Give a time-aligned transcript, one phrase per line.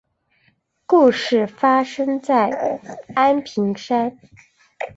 [0.87, 2.49] 故事发生在
[3.13, 4.17] 安平山。